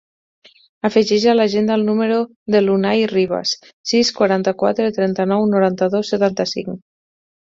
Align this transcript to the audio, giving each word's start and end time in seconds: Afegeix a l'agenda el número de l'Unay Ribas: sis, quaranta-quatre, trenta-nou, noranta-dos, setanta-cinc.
Afegeix 0.87 1.25
a 1.33 1.33
l'agenda 1.35 1.75
el 1.79 1.83
número 1.89 2.15
de 2.55 2.61
l'Unay 2.63 3.03
Ribas: 3.11 3.51
sis, 3.91 4.09
quaranta-quatre, 4.21 4.87
trenta-nou, 4.97 5.45
noranta-dos, 5.53 6.11
setanta-cinc. 6.15 6.73